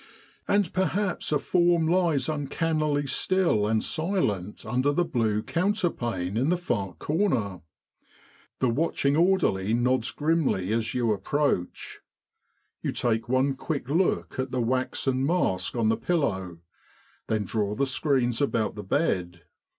[0.47, 6.33] And perhaps a form lies uncannily still and silent un'der the blue counter 241 With
[6.33, 6.39] the R.A.M.C.
[6.39, 6.93] in Egypt pane in the far
[7.49, 7.61] corner.
[8.57, 11.99] The watching orderly nods grimly as you approach.
[12.81, 16.57] You take one quick look at the waxen mask on the pillow,
[17.27, 19.43] then draw the screens about the bed.